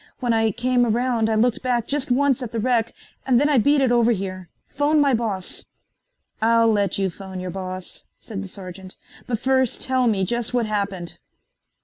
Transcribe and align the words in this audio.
When 0.19 0.33
I 0.33 0.49
came 0.49 0.83
around 0.83 1.29
I 1.29 1.35
looked 1.35 1.61
back 1.61 1.85
just 1.85 2.09
once 2.09 2.41
at 2.41 2.51
the 2.51 2.59
wreck 2.59 2.95
and 3.23 3.39
then 3.39 3.47
I 3.49 3.59
beat 3.59 3.81
it 3.81 3.91
over 3.91 4.11
here. 4.13 4.49
Phone 4.67 4.99
my 4.99 5.13
boss." 5.13 5.65
"I'll 6.41 6.71
let 6.71 6.97
you 6.97 7.11
phone 7.11 7.39
your 7.39 7.51
boss," 7.51 8.05
said 8.19 8.41
the 8.41 8.47
sergeant, 8.47 8.95
"but 9.27 9.37
first 9.37 9.79
tell 9.79 10.07
me 10.07 10.25
just 10.25 10.55
what 10.55 10.65
happened." 10.65 11.19